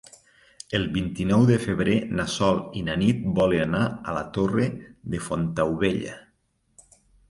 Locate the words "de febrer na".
1.49-2.25